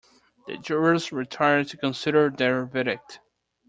The 0.47 0.57
jurors 0.57 1.11
retire 1.11 1.63
to 1.63 1.77
consider 1.77 2.31
their 2.31 2.65
verdict. 2.65 3.19